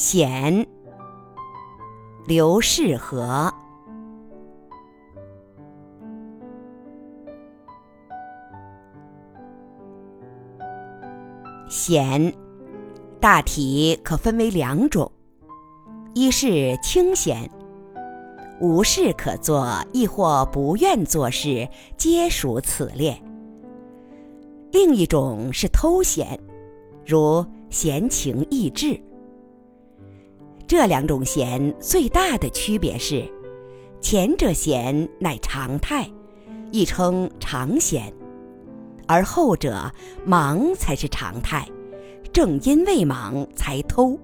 [0.00, 0.64] 闲，
[2.24, 3.52] 刘世和。
[11.68, 12.32] 闲，
[13.18, 15.10] 大体可分为两种：
[16.14, 17.50] 一是清闲，
[18.60, 23.20] 无事可做，亦或不愿做事，皆属此列；
[24.70, 26.38] 另一种是偷闲，
[27.04, 28.96] 如闲情逸致。
[30.68, 33.24] 这两种闲最大的区别是，
[34.02, 36.06] 前者闲乃常态，
[36.70, 38.12] 亦称常闲；
[39.06, 39.90] 而后者
[40.26, 41.66] 忙才是常态，
[42.34, 44.20] 正因为忙才偷，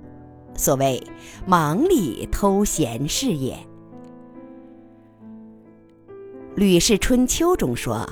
[0.55, 1.03] 所谓
[1.47, 3.55] 忙里偷闲是也。
[6.57, 8.07] 《吕氏春秋》中说，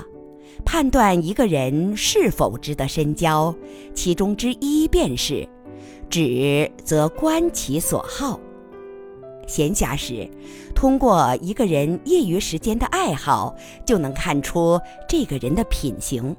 [0.65, 3.53] 判断一个人是否值得深交，
[3.93, 5.47] 其中之一便是。
[6.09, 8.39] 止则观其所好。
[9.45, 10.29] 闲暇时，
[10.73, 16.35] 通过一个人业余时间的爱好，就能看出这个人的品行。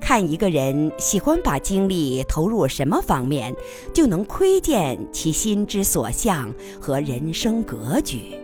[0.00, 3.54] 看一个人喜欢把精力投入什么方面，
[3.92, 8.36] 就能窥见其心之所向和人生格局。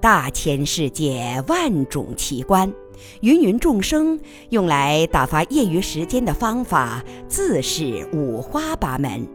[0.00, 2.72] 大千世界，万种奇观。
[3.20, 4.18] 芸芸众生
[4.50, 9.26] 用来打发业余时间的方法，自是五花八门。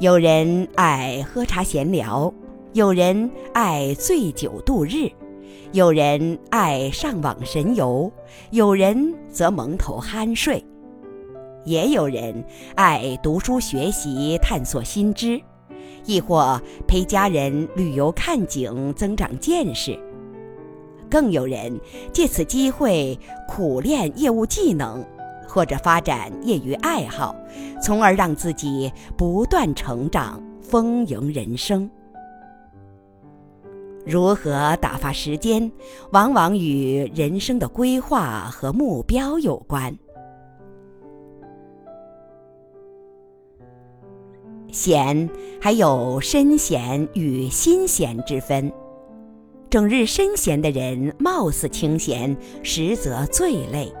[0.00, 2.32] 有人爱喝茶闲聊，
[2.72, 5.08] 有人爱醉酒度日，
[5.72, 8.10] 有人爱上网神游，
[8.50, 10.64] 有人则蒙头酣睡，
[11.64, 12.44] 也有人
[12.74, 15.40] 爱读书学习，探索新知，
[16.04, 19.96] 亦或陪家人旅游看景，增长见识。
[21.10, 21.78] 更有人
[22.12, 25.04] 借此机会苦练业务技能，
[25.46, 27.34] 或者发展业余爱好，
[27.82, 31.88] 从而让自己不断成长，丰盈人生。
[34.06, 35.72] 如何打发时间，
[36.12, 39.96] 往往与人生的规划和目标有关。
[44.70, 48.70] 闲还有身闲与心闲之分。
[49.74, 53.92] 整日身闲的人，貌似清闲，实则最累；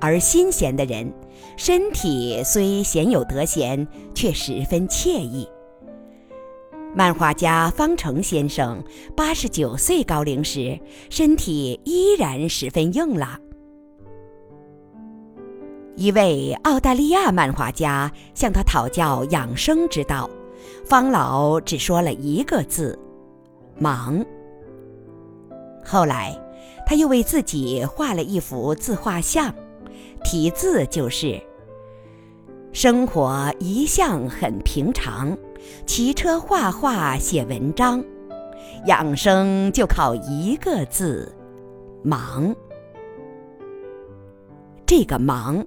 [0.00, 1.12] 而心闲的人，
[1.58, 5.46] 身体虽闲有得闲，却十分惬意。
[6.96, 8.82] 漫画家方成先生
[9.14, 13.38] 八十九岁高龄时，身体依然十分硬朗。
[15.96, 20.30] 一位澳大利亚漫画家向他讨教养生之道，
[20.82, 22.98] 方老只说了一个字：
[23.78, 24.24] 忙。
[25.92, 26.34] 后来，
[26.86, 29.54] 他又为自己画了一幅自画像，
[30.24, 31.38] 题字就是
[32.72, 35.36] ：“生活一向很平常，
[35.84, 38.02] 骑车、画画、写文章，
[38.86, 41.30] 养生就靠一个字——
[42.02, 42.56] 忙。”
[44.88, 45.66] 这个“忙”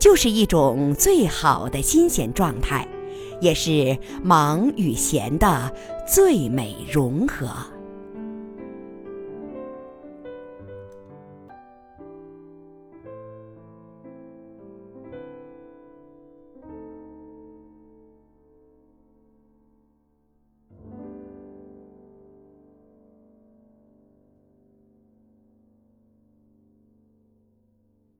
[0.00, 2.88] 就是一种最好的新鲜状态，
[3.42, 5.70] 也是忙与闲的
[6.08, 7.50] 最美融合。